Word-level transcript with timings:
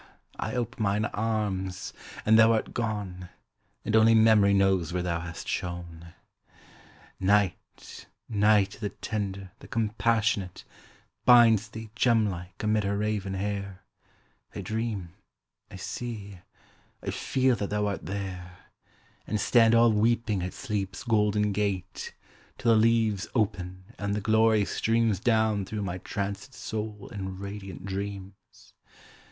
I 0.39 0.55
ope 0.55 0.79
mine 0.79 1.05
arms, 1.05 1.93
and 2.25 2.39
thou 2.39 2.53
art 2.53 2.73
gone, 2.73 3.29
And 3.85 3.95
only 3.95 4.15
Memory 4.15 4.51
knows 4.55 4.91
where 4.91 5.03
thou 5.03 5.19
hast 5.19 5.47
shone. 5.47 6.15
Night 7.19 8.07
Night 8.27 8.77
the 8.81 8.89
tender, 8.89 9.51
the 9.59 9.67
compassionate, 9.67 10.63
Binds 11.23 11.69
thee, 11.69 11.91
gem 11.95 12.27
like, 12.31 12.63
amid 12.63 12.83
her 12.83 12.97
raven 12.97 13.35
hair; 13.35 13.83
I 14.55 14.61
dream 14.61 15.09
I 15.69 15.75
see 15.75 16.39
I 17.03 17.11
feel 17.11 17.55
that 17.57 17.69
thou 17.69 17.85
art 17.85 18.07
there 18.07 18.57
And 19.27 19.39
stand 19.39 19.75
all 19.75 19.91
weeping 19.93 20.41
at 20.41 20.53
Sleep's 20.55 21.03
golden 21.03 21.51
gate, 21.51 22.11
Till 22.57 22.71
the 22.73 22.79
leaves 22.79 23.27
open, 23.35 23.93
and 23.99 24.15
the 24.15 24.19
glory 24.19 24.65
streams 24.65 25.19
Down 25.19 25.63
through 25.63 25.83
my 25.83 25.99
trancèd 25.99 26.55
soul 26.55 27.07
in 27.09 27.37
radiant 27.37 27.85
dreams. 27.85 28.73